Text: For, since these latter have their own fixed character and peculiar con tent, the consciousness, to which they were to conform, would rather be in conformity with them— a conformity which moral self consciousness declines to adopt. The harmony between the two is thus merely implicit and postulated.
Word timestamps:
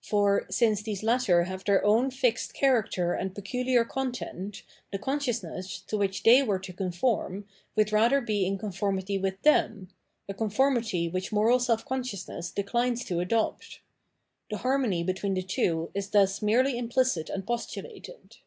For, 0.00 0.46
since 0.48 0.80
these 0.82 1.02
latter 1.02 1.42
have 1.42 1.62
their 1.66 1.84
own 1.84 2.10
fixed 2.10 2.54
character 2.54 3.12
and 3.12 3.34
peculiar 3.34 3.84
con 3.84 4.10
tent, 4.10 4.62
the 4.90 4.98
consciousness, 4.98 5.80
to 5.82 5.98
which 5.98 6.22
they 6.22 6.42
were 6.42 6.58
to 6.60 6.72
conform, 6.72 7.44
would 7.74 7.92
rather 7.92 8.22
be 8.22 8.46
in 8.46 8.56
conformity 8.56 9.18
with 9.18 9.42
them— 9.42 9.90
a 10.30 10.32
conformity 10.32 11.10
which 11.10 11.30
moral 11.30 11.58
self 11.60 11.84
consciousness 11.84 12.50
declines 12.50 13.04
to 13.04 13.20
adopt. 13.20 13.80
The 14.48 14.56
harmony 14.64 15.02
between 15.04 15.34
the 15.34 15.42
two 15.42 15.90
is 15.92 16.08
thus 16.08 16.40
merely 16.40 16.78
implicit 16.78 17.28
and 17.28 17.46
postulated. 17.46 18.38